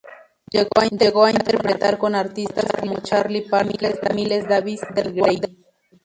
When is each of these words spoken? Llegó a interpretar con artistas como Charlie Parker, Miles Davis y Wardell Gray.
Llegó 0.51 1.25
a 1.25 1.31
interpretar 1.31 1.99
con 1.99 2.15
artistas 2.15 2.65
como 2.79 3.01
Charlie 3.03 3.43
Parker, 3.47 3.99
Miles 4.15 4.47
Davis 4.49 4.81
y 4.81 4.93
Wardell 4.97 5.13
Gray. 5.13 5.41